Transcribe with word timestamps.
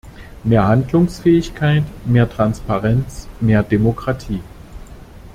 Mehr 0.43 0.65
Handlungsfähigkeit, 0.67 1.83
mehr 2.07 2.27
Transparenz, 2.27 3.27
mehr 3.39 3.61
Demokratie. 3.61 4.41